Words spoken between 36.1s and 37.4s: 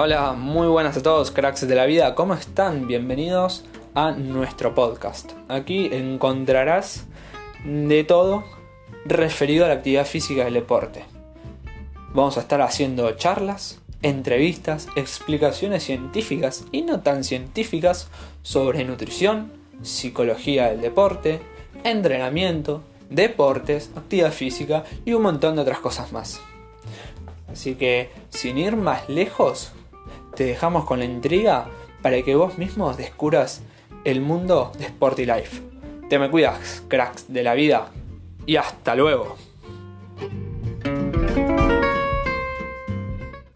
me cuidas, cracks